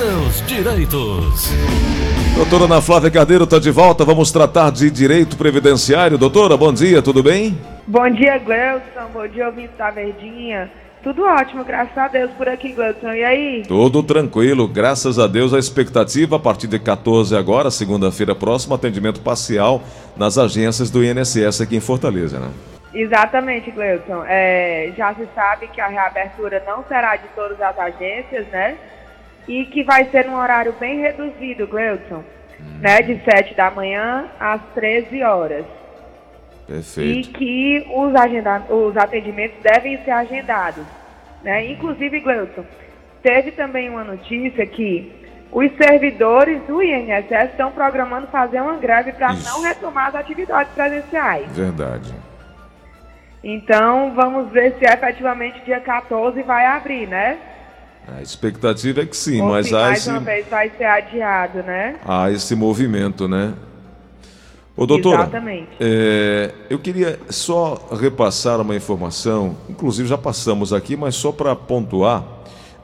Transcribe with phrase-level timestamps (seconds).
[0.00, 1.50] seus direitos.
[2.34, 4.02] Doutora Ana Flávia Carneiro está de volta.
[4.02, 6.16] Vamos tratar de direito previdenciário.
[6.16, 7.58] Doutora, bom dia, tudo bem?
[7.86, 9.10] Bom dia, Gleuson.
[9.12, 10.70] Bom dia, ouvinte da Verdinha.
[11.02, 13.12] Tudo ótimo, graças a Deus por aqui, Gleuson.
[13.12, 13.62] E aí?
[13.68, 15.52] Tudo tranquilo, graças a Deus.
[15.52, 19.82] A expectativa a partir de 14 agora, segunda-feira próxima, atendimento parcial
[20.16, 22.48] nas agências do INSS aqui em Fortaleza, né?
[22.94, 24.24] Exatamente, Gleuson.
[24.26, 28.78] É, já se sabe que a reabertura não será de todas as agências, né?
[29.50, 32.22] E que vai ser num horário bem reduzido, Gleuson.
[32.60, 32.78] Hum.
[32.80, 35.66] Né, de 7 da manhã às 13 horas.
[36.68, 37.18] Perfeito.
[37.18, 40.84] E que os, agenda os atendimentos devem ser agendados.
[41.42, 41.66] Né?
[41.72, 42.64] Inclusive, Gleuson,
[43.24, 45.12] teve também uma notícia que
[45.50, 51.48] os servidores do INSS estão programando fazer uma greve para não retomar as atividades presenciais.
[51.56, 52.14] Verdade.
[53.42, 57.36] Então, vamos ver se efetivamente dia 14 vai abrir, né?
[58.08, 60.84] A expectativa é que sim, Ou mas se há mais esse, uma vez vai ser
[60.84, 61.96] adiado, né?
[62.04, 63.54] há esse movimento, né?
[64.76, 65.68] Ô, doutora, Exatamente.
[65.78, 72.24] é, eu queria só repassar uma informação, inclusive já passamos aqui, mas só para pontuar,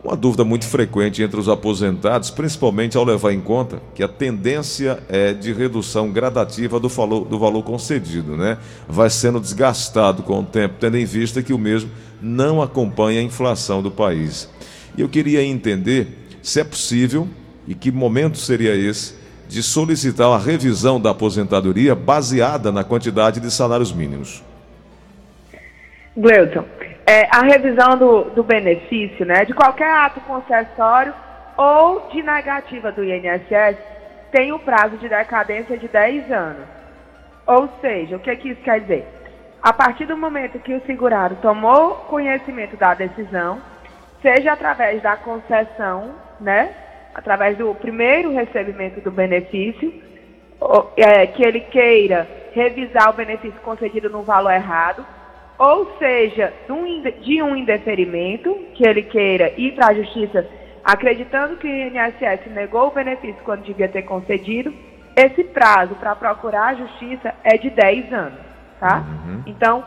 [0.05, 5.03] uma dúvida muito frequente entre os aposentados, principalmente ao levar em conta que a tendência
[5.09, 8.59] é de redução gradativa do valor, do valor concedido, né?
[8.89, 13.23] Vai sendo desgastado com o tempo, tendo em vista que o mesmo não acompanha a
[13.23, 14.49] inflação do país.
[14.97, 16.09] E eu queria entender
[16.43, 17.29] se é possível
[17.67, 19.15] e que momento seria esse
[19.49, 24.43] de solicitar a revisão da aposentadoria baseada na quantidade de salários mínimos.
[26.17, 26.65] Gleuton,
[27.07, 31.15] é, a revisão do, do benefício, né, de qualquer ato concessório
[31.57, 33.77] ou de negativa do INSS,
[34.33, 36.65] tem o prazo de decadência de 10 anos.
[37.47, 39.07] Ou seja, o que, que isso quer dizer?
[39.63, 43.61] A partir do momento que o segurado tomou conhecimento da decisão,
[44.23, 46.71] seja através da concessão, né,
[47.15, 49.93] através do primeiro recebimento do benefício,
[50.97, 55.05] é, que ele queira revisar o benefício concedido no valor errado,
[55.59, 56.53] ou seja,
[57.23, 60.47] de um indeferimento, que ele queira ir para a justiça
[60.87, 64.73] acreditando que o INSS negou o benefício quando devia ter concedido,
[65.17, 68.39] esse prazo para procurar a justiça é de 10 anos,
[68.79, 68.99] tá?
[68.99, 69.43] Uhum.
[69.47, 69.85] Então,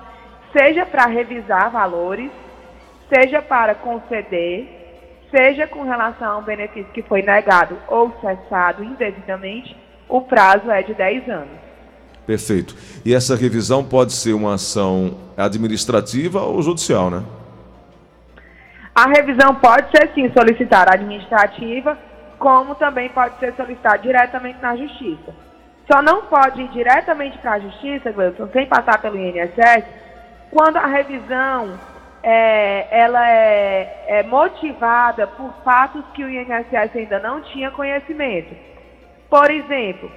[0.51, 2.29] seja para revisar valores,
[3.13, 4.67] seja para conceder,
[5.31, 9.75] seja com relação ao benefício que foi negado ou cessado indevidamente,
[10.07, 11.59] o prazo é de 10 anos.
[12.25, 12.75] Perfeito.
[13.03, 17.23] E essa revisão pode ser uma ação administrativa ou judicial, né?
[18.93, 21.97] A revisão pode ser sim solicitada administrativa,
[22.37, 25.33] como também pode ser solicitada diretamente na justiça.
[25.91, 29.85] Só não pode ir diretamente para a justiça, Gleison, sem passar pelo INSS,
[30.51, 31.79] quando a revisão
[32.23, 38.55] é, ela é, é, motivada por fatos que o INSS ainda não tinha conhecimento.
[39.29, 40.11] Por exemplo,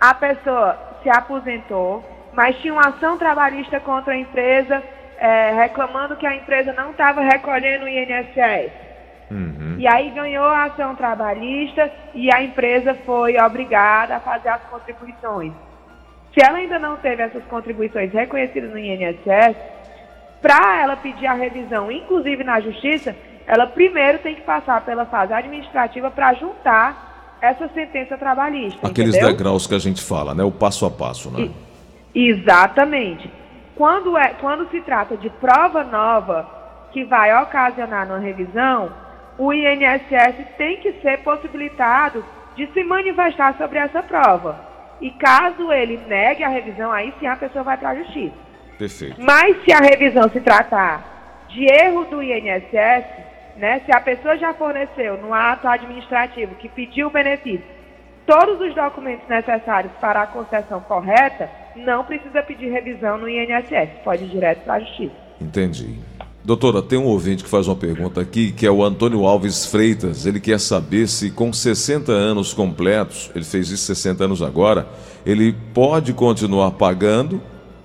[0.00, 4.82] a pessoa se aposentou, mas tinha uma ação trabalhista contra a empresa,
[5.18, 8.72] é, reclamando que a empresa não estava recolhendo o INSS.
[9.30, 9.76] Uhum.
[9.78, 15.52] E aí ganhou a ação trabalhista e a empresa foi obrigada a fazer as contribuições.
[16.32, 19.56] Se ela ainda não teve essas contribuições reconhecidas no INSS,
[20.44, 23.16] para ela pedir a revisão, inclusive na justiça,
[23.46, 28.86] ela primeiro tem que passar pela fase administrativa para juntar essa sentença trabalhista.
[28.86, 29.34] Aqueles entendeu?
[29.34, 30.44] degraus que a gente fala, né?
[30.44, 31.48] O passo a passo, né?
[32.14, 33.30] E, exatamente.
[33.74, 36.46] Quando, é, quando se trata de prova nova
[36.92, 38.92] que vai ocasionar uma revisão,
[39.38, 42.22] o INSS tem que ser possibilitado
[42.54, 44.60] de se manifestar sobre essa prova.
[45.00, 48.43] E caso ele negue a revisão, aí sim a pessoa vai para a justiça.
[48.78, 49.16] Perfeito.
[49.18, 53.04] Mas se a revisão se tratar de erro do INSS,
[53.56, 57.74] né, se a pessoa já forneceu no ato administrativo que pediu o benefício
[58.26, 64.24] todos os documentos necessários para a concessão correta, não precisa pedir revisão no INSS, pode
[64.24, 65.14] ir direto para a justiça.
[65.40, 65.98] Entendi.
[66.42, 70.26] Doutora, tem um ouvinte que faz uma pergunta aqui, que é o Antônio Alves Freitas.
[70.26, 74.86] Ele quer saber se com 60 anos completos, ele fez isso 60 anos agora,
[75.24, 77.40] ele pode continuar pagando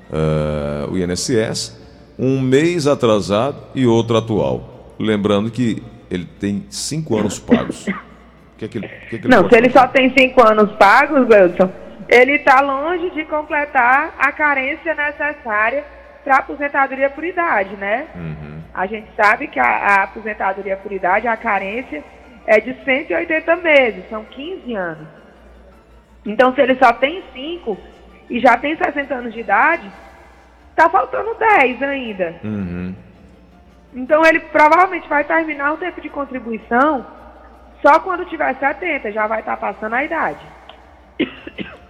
[0.09, 1.77] uh, o INSS,
[2.17, 4.93] um mês atrasado e outro atual.
[4.99, 7.85] Lembrando que ele tem cinco anos pagos.
[8.57, 10.71] Que é que ele, que é que ele Não, se ele só tem cinco anos
[10.73, 11.71] pagos, Wilson,
[12.09, 15.85] ele está longe de completar a carência necessária
[16.23, 18.07] para a aposentadoria por idade, né?
[18.15, 18.59] Uhum.
[18.73, 22.03] A gente sabe que a, a, aposentadoria por idade, a carência
[22.45, 25.07] é de 180 meses, são 15 anos.
[26.25, 27.77] Então, se ele só tem 5,
[28.29, 29.89] e já tem 60 anos de idade,
[30.75, 32.35] tá faltando 10 ainda.
[32.43, 32.95] Uhum.
[33.93, 37.05] Então ele provavelmente vai terminar o tempo de contribuição
[37.81, 40.45] só quando tiver 70, já vai estar passando a idade.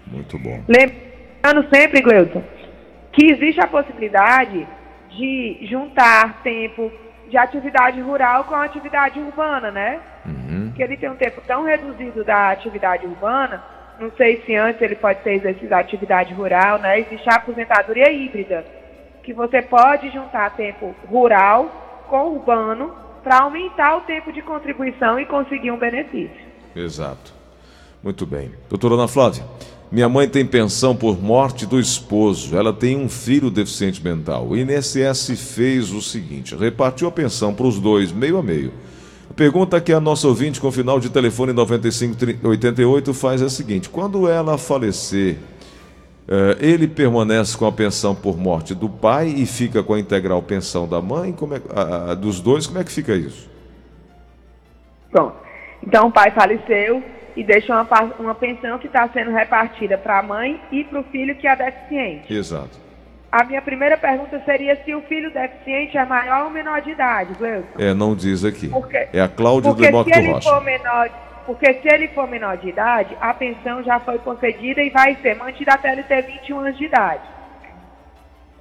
[0.08, 0.64] Muito bom.
[0.68, 2.44] Lembrando sempre, Gleuton,
[3.12, 4.68] que existe a possibilidade
[5.10, 6.92] de juntar tempo
[7.28, 10.00] de atividade rural com atividade urbana, né?
[10.26, 10.72] Uhum.
[10.76, 13.64] Que ele tem um tempo tão reduzido da atividade urbana,
[14.00, 17.00] não sei se antes ele pode ter exercido a atividade rural, né?
[17.00, 18.66] Existe a aposentadoria híbrida,
[19.24, 22.94] que você pode juntar tempo rural com urbano
[23.24, 26.50] para aumentar o tempo de contribuição e conseguir um benefício.
[26.76, 27.34] Exato.
[28.02, 28.52] Muito bem.
[28.70, 29.44] Doutora Ana Flávia,
[29.92, 32.56] minha mãe tem pensão por morte do esposo.
[32.56, 34.48] Ela tem um filho deficiente mental.
[34.48, 38.72] O INSS fez o seguinte: repartiu a pensão para os dois, meio a meio.
[39.30, 43.90] A pergunta que a nossa ouvinte com final de telefone 9588 faz é a seguinte:
[43.90, 45.38] quando ela falecer,
[46.28, 50.42] eh, ele permanece com a pensão por morte do pai e fica com a integral
[50.42, 51.32] pensão da mãe?
[51.32, 53.50] Como é, a, a, dos dois, como é que fica isso?
[55.12, 55.36] Pronto.
[55.82, 57.02] Então o pai faleceu,
[57.40, 57.88] e deixa uma,
[58.20, 61.56] uma pensão que está sendo repartida para a mãe e para o filho que é
[61.56, 62.34] deficiente.
[62.34, 62.89] Exato.
[63.32, 67.36] A minha primeira pergunta seria se o filho deficiente é maior ou menor de idade,
[67.36, 67.78] Gleuton.
[67.78, 68.68] É, não diz aqui.
[68.68, 70.50] Porque, é a Cláudia do se ele Rocha.
[70.50, 71.10] For menor,
[71.46, 75.36] porque se ele for menor de idade, a pensão já foi concedida e vai ser
[75.36, 77.22] mantida até ele ter 21 anos de idade.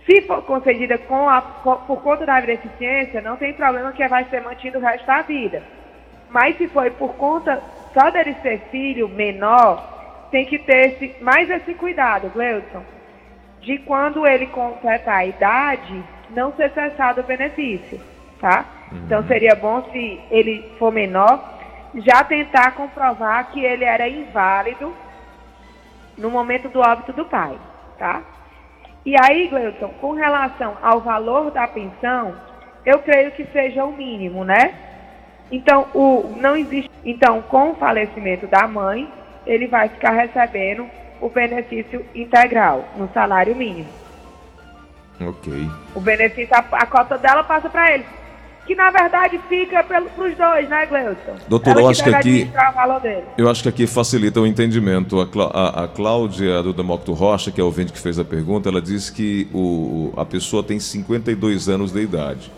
[0.05, 4.43] Se for concedida com a, por conta da deficiência, não tem problema que vai ser
[4.43, 5.63] mantido o resto da vida.
[6.29, 7.63] Mas se foi por conta
[7.95, 12.83] só dele ser filho menor, tem que ter esse, mais esse cuidado, Gleudson,
[13.61, 18.01] de quando ele completar a idade, não ser cessado o benefício,
[18.41, 18.65] tá?
[18.93, 18.99] Uhum.
[19.05, 21.59] Então seria bom se ele for menor,
[21.95, 24.93] já tentar comprovar que ele era inválido
[26.17, 27.57] no momento do óbito do pai,
[27.99, 28.23] tá?
[29.05, 32.35] E aí, Gleuton, com relação ao valor da pensão,
[32.85, 34.75] eu creio que seja o mínimo, né?
[35.51, 36.91] Então, o, não existe.
[37.05, 39.11] Então, com o falecimento da mãe,
[39.47, 40.87] ele vai ficar recebendo
[41.21, 43.89] o benefício integral no salário mínimo.
[45.21, 45.53] Ok.
[45.95, 48.05] O benefício, a, a cota dela passa para ele.
[48.67, 51.37] Que na verdade fica para os dois, né, Gleudson?
[51.49, 52.51] Doutor, eu acho que aqui.
[53.39, 55.19] Eu acho que aqui facilita o entendimento.
[55.21, 55.25] A,
[55.55, 58.83] a, a Cláudia do Demócrito Rocha, que é o ouvinte que fez a pergunta, ela
[58.83, 62.53] disse que o, a pessoa tem 52 anos de idade.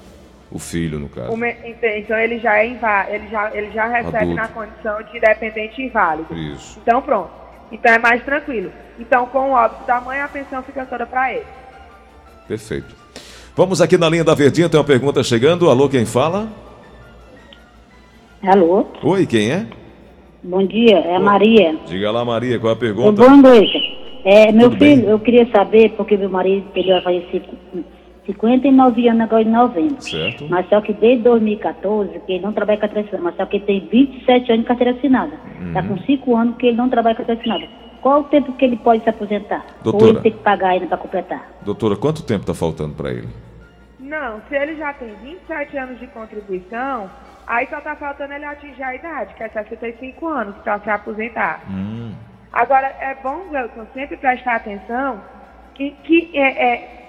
[0.51, 1.37] O filho, no caso.
[1.37, 1.55] Me...
[1.97, 3.07] Então ele já é invá...
[3.09, 4.35] ele já, ele já recebe Adulto.
[4.35, 6.37] na condição de dependente inválido.
[6.37, 6.77] Isso.
[6.83, 7.31] Então pronto.
[7.71, 8.73] Então é mais tranquilo.
[8.99, 11.47] Então com o óbito da mãe a pensão fica toda para ele.
[12.49, 12.95] Perfeito.
[13.57, 15.69] Vamos aqui na linha da Verdinha, tem uma pergunta chegando.
[15.69, 16.49] Alô, quem fala?
[18.43, 18.87] Alô?
[19.03, 19.67] Oi, quem é?
[20.43, 21.77] Bom dia, é a Maria.
[21.87, 23.23] Diga lá, Maria, qual é a pergunta?
[23.23, 23.99] Boa noite.
[24.25, 25.11] É, meu Tudo filho, bem?
[25.11, 27.43] eu queria saber, porque meu marido ele vai falecer
[28.33, 30.03] 59 anos agora em novembro.
[30.03, 30.47] Certo.
[30.49, 33.57] Mas só que desde 2014, que ele não trabalha com carteira assinada, mas só que
[33.57, 35.33] ele tem 27 anos de carteira assinada.
[35.67, 35.89] Está uhum.
[35.89, 37.73] com 5 anos que ele não trabalha com carteira assinada.
[38.01, 39.65] Qual o tempo que ele pode se aposentar?
[39.83, 41.51] Doutora, Ou ele tem que pagar ainda para completar?
[41.63, 43.29] Doutora, quanto tempo está faltando para ele?
[43.99, 47.11] Não, se ele já tem 27 anos de contribuição,
[47.47, 51.63] aí só está faltando ele atingir a idade, que é 65 anos, para se aposentar.
[51.71, 52.15] Hum.
[52.53, 55.21] Agora, é bom, Gleuton, sempre prestar atenção
[55.75, 57.00] que, que é, é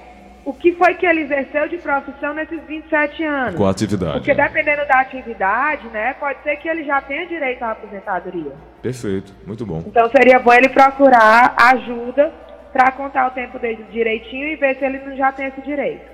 [0.43, 3.55] o que foi que ele exerceu de profissão nesses 27 anos.
[3.55, 4.19] Com a atividade.
[4.19, 8.53] Porque dependendo da atividade, né, pode ser que ele já tenha direito à aposentadoria.
[8.81, 9.83] Perfeito, muito bom.
[9.86, 12.33] Então seria bom ele procurar ajuda
[12.74, 16.10] para contar o tempo dele direitinho e ver se ele não já tem esse direito.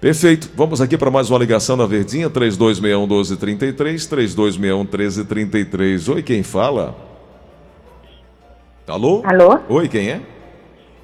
[0.00, 0.50] Perfeito.
[0.54, 6.08] Vamos aqui para mais uma ligação na Verdinha, 3261 1233, 3261 1333.
[6.08, 6.94] Oi, quem fala?
[8.86, 9.22] Alô?
[9.24, 9.58] Alô?
[9.68, 10.20] Oi, quem é?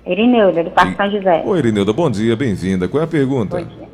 [0.07, 1.43] Irineuda, do Parque São José.
[1.45, 2.89] Oi, Irineuda, bom dia, bem-vinda.
[2.89, 3.57] Qual é a pergunta?
[3.57, 3.89] Bom dia.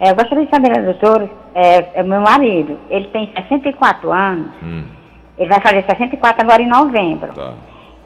[0.00, 4.84] É, eu gostaria de saber, doutor, é, é meu marido, ele tem 64 anos, hum.
[5.36, 7.32] ele vai fazer 64 agora em novembro.
[7.32, 7.54] Tá.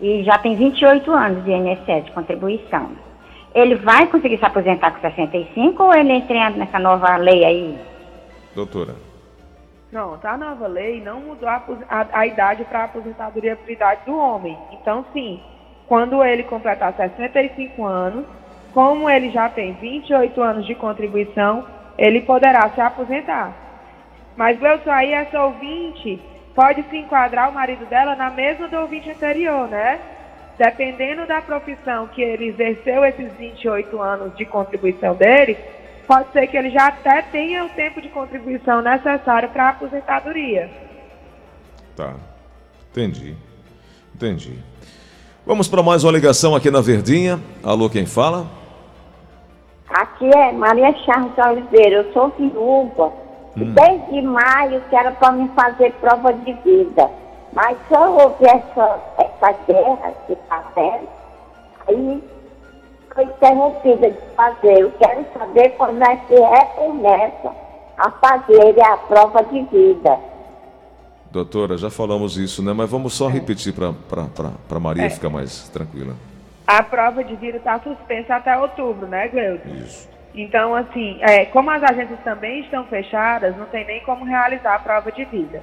[0.00, 2.90] E já tem 28 anos de INSS, de contribuição.
[3.54, 7.78] Ele vai conseguir se aposentar com 65 ou ele entra nessa nova lei aí?
[8.54, 8.94] Doutora.
[9.92, 13.70] Não, tá a nova lei não mudou a, a, a idade para a aposentadoria por
[13.70, 14.56] idade do homem.
[14.72, 15.38] Então, sim,
[15.86, 18.24] quando ele completar 65 anos,
[18.72, 21.64] como ele já tem 28 anos de contribuição,
[21.98, 23.54] ele poderá se aposentar.
[24.36, 26.20] Mas, Wilson, aí essa ouvinte
[26.54, 30.00] pode se enquadrar o marido dela na mesma do ouvinte anterior, né?
[30.56, 35.56] Dependendo da profissão que ele exerceu esses 28 anos de contribuição dele,
[36.06, 40.70] pode ser que ele já até tenha o tempo de contribuição necessário para a aposentadoria.
[41.96, 42.14] Tá.
[42.90, 43.36] Entendi.
[44.14, 44.71] Entendi.
[45.44, 47.40] Vamos para mais uma ligação aqui na Verdinha.
[47.64, 48.46] Alô, quem fala?
[49.88, 51.96] Aqui é Maria Charles Oliveira.
[51.96, 53.12] Eu sou viúva
[53.54, 57.10] Desde maio que era para me fazer prova de vida.
[57.52, 61.08] Mas só houve essa, essa guerra que está tendo,
[61.86, 62.22] aí
[63.14, 64.80] foi interrompida de fazer.
[64.80, 67.52] Eu quero saber quando é que recomeça
[67.98, 70.18] a fazer a prova de vida.
[71.32, 72.74] Doutora, já falamos isso, né?
[72.74, 75.10] Mas vamos só repetir para Maria É.
[75.10, 76.14] ficar mais tranquila.
[76.66, 79.68] A prova de vida está suspensa até outubro, né, Gleuton?
[79.82, 80.06] Isso.
[80.34, 84.78] Então, assim, é, como as agências também estão fechadas, não tem nem como realizar a
[84.78, 85.62] prova de vida.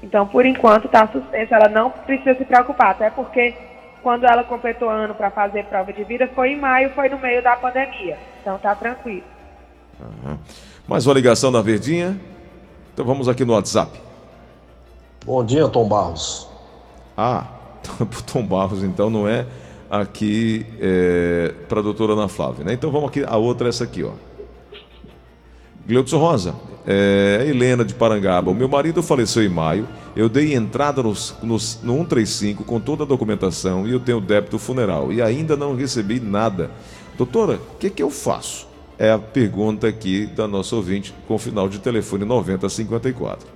[0.00, 1.56] Então, por enquanto, está suspensa.
[1.56, 3.54] Ela não precisa se preocupar, até porque
[4.02, 7.42] quando ela completou ano para fazer prova de vida foi em maio, foi no meio
[7.42, 8.16] da pandemia.
[8.40, 9.24] Então, tá tranquilo.
[10.00, 10.38] Aham.
[10.86, 12.16] Mais uma ligação da Verdinha.
[12.92, 14.03] Então vamos aqui no WhatsApp.
[15.24, 16.46] Bom dia, Tom Barros.
[17.16, 17.46] Ah,
[18.32, 19.46] Tom Barros, então não é
[19.90, 22.72] aqui é, para a doutora Ana Flávia, né?
[22.74, 24.10] Então vamos aqui, a outra é essa aqui, ó.
[25.86, 26.54] Gleudson Rosa,
[26.86, 28.50] é, Helena de Parangaba.
[28.50, 29.86] O meu marido faleceu em maio.
[30.16, 34.58] Eu dei entrada nos, nos- no 135 com toda a documentação e eu tenho débito
[34.58, 36.70] funeral e ainda não recebi nada.
[37.18, 38.66] Doutora, o que, que eu faço?
[38.98, 43.53] É a pergunta aqui da nossa ouvinte com final de telefone 9054.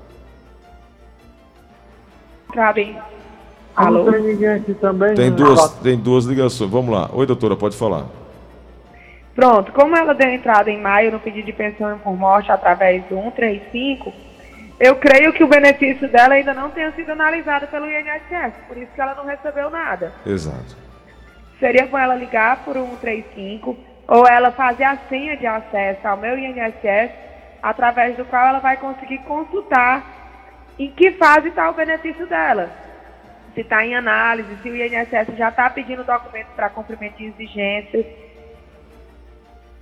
[2.53, 2.97] Cabe.
[3.77, 4.05] Alô?
[4.05, 5.15] Não tem ninguém aqui também?
[5.15, 5.37] Tem né?
[5.37, 6.71] duas, tem duas ligações.
[6.71, 7.09] Vamos lá.
[7.13, 8.07] Oi, doutora, pode falar.
[9.35, 13.15] Pronto, como ela deu entrada em maio no pedido de pensão por morte através do
[13.15, 14.13] 135,
[14.81, 18.91] eu creio que o benefício dela ainda não tenha sido analisado pelo INSS, por isso
[18.93, 20.13] que ela não recebeu nada.
[20.27, 20.77] Exato.
[21.61, 23.77] Seria com ela ligar por 135
[24.09, 27.13] ou ela fazer a senha de acesso ao meu INSS,
[27.63, 30.18] através do qual ela vai conseguir consultar
[30.79, 32.71] em que fase está o benefício dela.
[33.55, 38.07] Se está em análise, se o INSS já está pedindo documentos para cumprimento de exigências.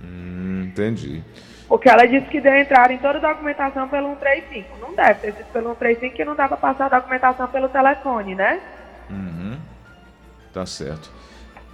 [0.01, 1.23] Hum, entendi.
[1.67, 4.77] Porque ela disse que deu entrada em toda a documentação pelo 135.
[4.79, 8.35] Não deve ter sido pelo 135 que não dá para passar a documentação pelo telefone,
[8.35, 8.59] né?
[9.09, 9.59] Uhum.
[10.53, 11.11] Tá certo.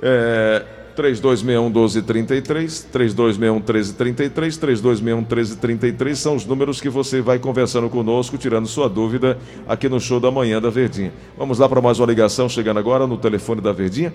[0.01, 0.65] É,
[0.95, 4.59] 3261-1233, 3261-1333,
[5.25, 10.19] 3261-1333 são os números que você vai conversando conosco, tirando sua dúvida aqui no show
[10.19, 11.11] da manhã da Verdinha.
[11.37, 14.13] Vamos lá para mais uma ligação chegando agora no telefone da Verdinha.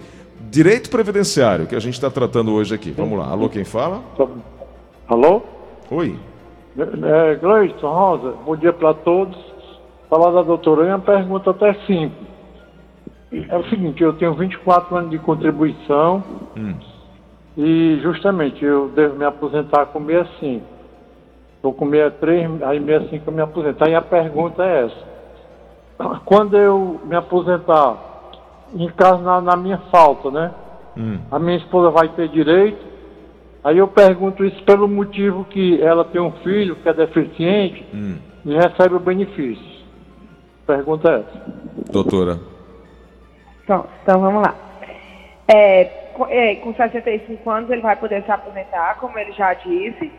[0.51, 2.91] Direito Previdenciário, que a gente está tratando hoje aqui.
[2.91, 3.29] Vamos lá.
[3.29, 4.03] Alô, quem fala?
[5.09, 5.43] Alô?
[5.91, 6.17] Oi.
[6.79, 9.37] É, Gleison Rosa, bom dia para todos.
[10.09, 12.38] Falar da doutora, é uma pergunta até simples.
[13.31, 16.23] É o seguinte, eu tenho 24 anos de contribuição
[16.57, 16.75] Hum.
[17.57, 20.65] e justamente eu devo me aposentar com 65.
[21.57, 23.85] Estou com 63, aí 65 eu me aposento.
[23.85, 25.09] Aí a pergunta é essa.
[26.25, 27.97] Quando eu me aposentar,
[28.75, 30.53] em caso na, na minha falta, né?
[30.97, 31.19] Hum.
[31.31, 32.87] A minha esposa vai ter direito.
[33.65, 38.17] Aí eu pergunto isso pelo motivo que ela tem um filho que é deficiente Hum.
[38.47, 39.79] e recebe o benefício.
[40.67, 41.53] Pergunta é essa.
[41.93, 42.39] Doutora.
[43.69, 44.55] Pronto, então vamos lá.
[45.47, 45.85] É,
[46.15, 50.11] co- é, com 65 anos ele vai poder se aposentar, como ele já disse.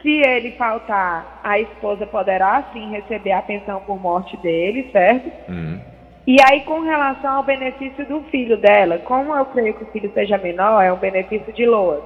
[0.00, 5.28] Se ele faltar, a esposa poderá sim receber a pensão por morte dele, certo?
[5.50, 5.80] Hum.
[6.24, 10.12] E aí, com relação ao benefício do filho dela, como eu creio que o filho
[10.14, 12.02] seja menor, é um benefício de LOAS.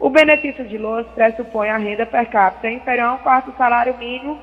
[0.00, 4.38] O benefício de LOAS pressupõe a renda per capita inferior a um quarto salário mínimo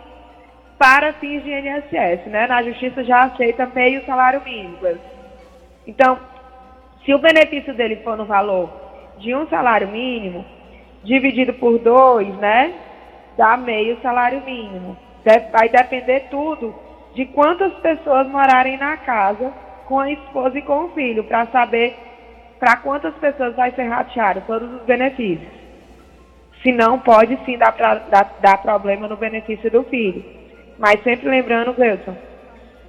[0.78, 2.46] para fins de INSS, né?
[2.48, 4.78] Na justiça já aceita meio salário mínimo.
[5.88, 6.18] Então,
[7.04, 8.70] se o benefício dele for no valor
[9.20, 10.44] de um salário mínimo,
[11.04, 12.74] dividido por dois, né?
[13.38, 14.98] Dá meio salário mínimo.
[15.52, 16.76] Vai depender tudo
[17.14, 19.54] de quantas pessoas morarem na casa
[19.86, 21.96] com a esposa e com o filho, para saber
[22.60, 25.48] para quantas pessoas vai ser rateado todos os benefícios.
[26.64, 30.26] Se não, pode sim dar, pra, dar, dar problema no benefício do filho.
[30.80, 32.16] Mas sempre lembrando, Gleuton,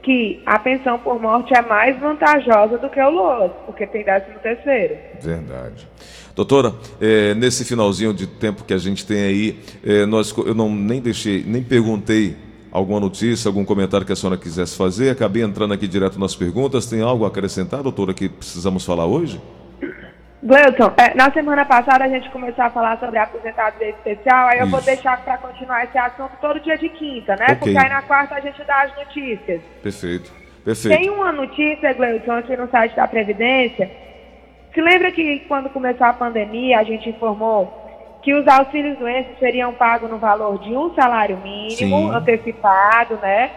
[0.06, 4.26] que a pensão por morte é mais vantajosa do que o LOAS, porque tem 13
[4.40, 4.94] terceiro.
[5.20, 5.88] Verdade.
[6.32, 10.72] Doutora, eh, nesse finalzinho de tempo que a gente tem aí, eh, nós, eu não
[10.72, 12.36] nem deixei, nem perguntei
[12.70, 16.86] alguma notícia, algum comentário que a senhora quisesse fazer, acabei entrando aqui direto nas perguntas.
[16.86, 19.40] Tem algo a acrescentar, doutora, que precisamos falar hoje?
[20.46, 24.60] Gleuton, é, na semana passada a gente começou a falar sobre a aposentadoria especial, aí
[24.60, 27.46] eu vou deixar para continuar esse assunto todo dia de quinta, né?
[27.46, 27.56] Ok.
[27.56, 29.60] Porque aí na quarta a gente dá as notícias.
[29.82, 30.32] Perfeito.
[30.64, 30.96] Perfeito.
[30.96, 33.90] Tem uma notícia, Gleuton, aqui no site da Previdência.
[34.72, 37.84] Se lembra que quando começou a pandemia, a gente informou
[38.22, 42.10] que os auxílios doenças seriam pagos no valor de um salário mínimo Sim.
[42.10, 43.50] antecipado, né?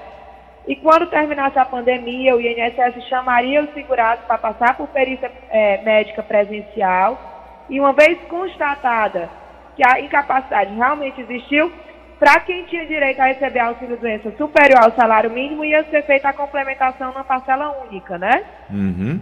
[0.69, 5.81] E quando terminasse a pandemia, o INSS chamaria os segurados para passar por perícia eh,
[5.83, 7.65] médica presencial.
[7.67, 9.27] E uma vez constatada
[9.75, 11.71] que a incapacidade realmente existiu,
[12.19, 16.29] para quem tinha direito a receber auxílio doença superior ao salário mínimo, ia ser feita
[16.29, 18.43] a complementação na parcela única, né?
[18.69, 19.19] Uhum.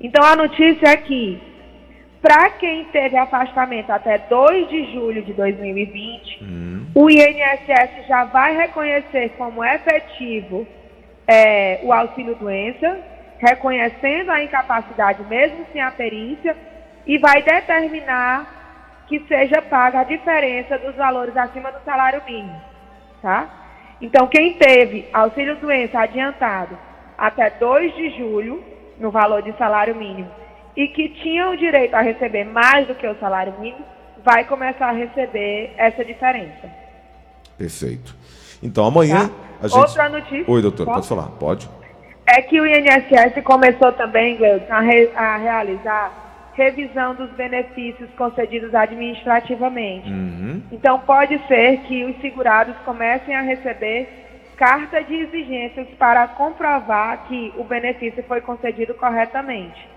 [0.00, 1.42] Então a notícia é que,
[2.22, 6.86] para quem teve afastamento até 2 de julho de 2020, Uhum.
[6.94, 10.64] o INSS já vai reconhecer como efetivo
[11.26, 12.98] é, o auxílio doença,
[13.38, 16.56] reconhecendo a incapacidade mesmo sem a perícia,
[17.04, 22.60] e vai determinar que seja paga a diferença dos valores acima do salário mínimo,
[23.20, 23.48] tá?
[24.00, 26.78] Então, quem teve auxílio doença adiantado
[27.18, 28.62] até 2 de julho,
[28.98, 30.30] no valor de salário mínimo,
[30.76, 33.84] e que tinha o direito a receber mais do que o salário mínimo,
[34.24, 36.70] vai começar a receber essa diferença.
[37.58, 38.14] Perfeito.
[38.62, 39.34] Então amanhã Tá.
[39.62, 39.78] a gente.
[39.78, 40.44] Outra notícia.
[40.46, 40.96] Oi, doutor, Posso?
[40.96, 41.68] pode falar, pode.
[42.26, 46.22] É que o INSS começou também, Gleudson, a, re- a realizar
[46.54, 50.08] revisão dos benefícios concedidos administrativamente.
[50.08, 50.62] Uhum.
[50.70, 54.08] Então, pode ser que os segurados comecem a receber
[54.56, 59.88] carta de exigências para comprovar que o benefício foi concedido corretamente.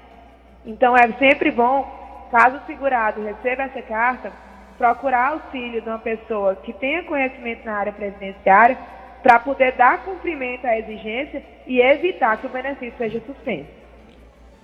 [0.66, 4.32] Então, é sempre bom, caso o segurado receba essa carta,
[4.78, 8.78] procurar auxílio de uma pessoa que tenha conhecimento na área previdenciária
[9.24, 13.70] para poder dar cumprimento à exigência e evitar que o benefício seja suspenso.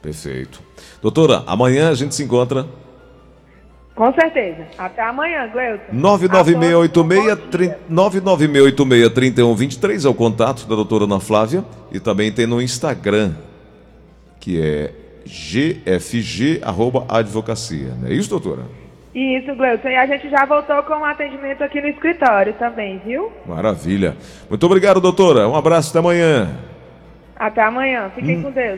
[0.01, 0.61] Perfeito.
[1.01, 2.65] Doutora, amanhã a gente se encontra.
[3.95, 4.67] Com certeza.
[4.77, 5.93] Até amanhã, Gleuton.
[5.93, 13.33] 99686 996863123 é o contato da doutora Ana Flávia e também tem no Instagram,
[14.39, 14.93] que é
[15.25, 17.93] gfg arroba advocacia.
[17.99, 18.63] Não é isso, doutora?
[19.13, 19.89] Isso, Gleuton.
[19.89, 23.31] E a gente já voltou com o atendimento aqui no escritório também, viu?
[23.45, 24.15] Maravilha.
[24.49, 25.47] Muito obrigado, doutora.
[25.47, 26.49] Um abraço até amanhã.
[27.35, 28.09] Até amanhã.
[28.15, 28.69] Fiquem com Deus.